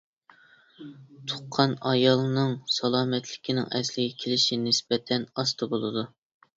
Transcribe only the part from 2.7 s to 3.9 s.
سالامەتلىكىنىڭ